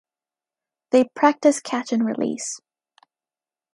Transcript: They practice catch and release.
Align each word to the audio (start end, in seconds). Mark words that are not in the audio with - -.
They 0.89 1.03
practice 1.13 1.59
catch 1.59 1.93
and 1.93 2.03
release. 2.03 2.59